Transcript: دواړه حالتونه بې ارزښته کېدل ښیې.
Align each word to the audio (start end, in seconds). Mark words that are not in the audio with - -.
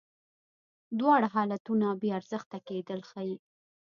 دواړه 0.99 1.27
حالتونه 1.35 1.87
بې 1.99 2.09
ارزښته 2.19 2.57
کېدل 2.67 2.99
ښیې. 3.09 3.35